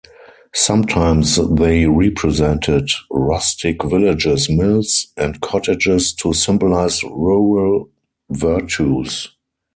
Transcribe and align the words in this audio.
Sometimes 0.55 1.35
they 1.57 1.85
represented 1.85 2.89
rustic 3.11 3.83
villages, 3.83 4.49
mills, 4.49 5.05
and 5.15 5.39
cottages 5.41 6.11
to 6.13 6.33
symbolise 6.33 7.03
rural 7.03 7.87
virtues. 8.27 9.27